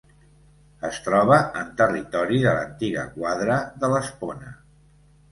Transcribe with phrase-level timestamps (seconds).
[0.87, 4.51] Es troba en territori de l'antiga quadra de l'Espona.